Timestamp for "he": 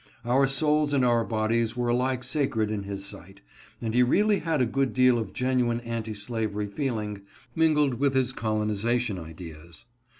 3.93-4.01